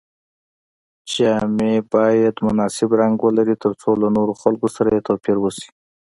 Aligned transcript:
جامې 1.11 1.73
باید 1.93 2.35
مناسب 2.47 2.89
رنګ 3.01 3.15
ولري 3.25 3.55
تر 3.63 3.71
څو 3.81 3.89
له 4.01 4.07
نورو 4.15 4.33
خلکو 4.41 4.67
سره 4.75 4.89
یې 4.95 5.01
توپیر 5.07 5.37
وشي. 5.39 5.67